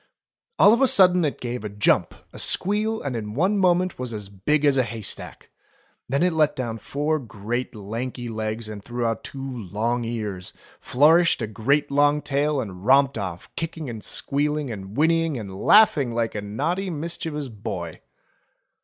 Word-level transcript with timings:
All 0.57 0.73
of 0.73 0.81
a 0.81 0.87
sudden 0.87 1.23
it 1.23 1.39
gave 1.39 1.63
a 1.63 1.69
jump, 1.69 2.15
a 2.33 2.39
squeal, 2.39 3.03
and 3.03 3.15
in 3.15 3.35
one 3.35 3.59
moment 3.59 3.99
was 3.99 4.15
as 4.15 4.29
big 4.29 4.65
as 4.65 4.75
a 4.77 4.81
haystack. 4.81 5.51
Then 6.09 6.23
it 6.23 6.33
let 6.33 6.55
down 6.55 6.79
four 6.79 7.19
great 7.19 7.75
lanky 7.75 8.27
legs 8.27 8.67
and 8.67 8.83
threw 8.83 9.05
out 9.05 9.23
two 9.23 9.39
long 9.57 10.03
ears, 10.03 10.53
flourished 10.79 11.43
a 11.43 11.45
great 11.45 11.91
long 11.91 12.23
tail 12.23 12.59
and 12.59 12.83
romped 12.83 13.19
off, 13.19 13.47
kicking 13.55 13.91
and 13.91 14.03
squealing 14.03 14.71
and 14.71 14.97
whinnying 14.97 15.37
and 15.37 15.55
laughing 15.55 16.15
like 16.15 16.33
a 16.33 16.41
naughty 16.41 16.89
mischievous 16.89 17.49
boy 17.49 18.01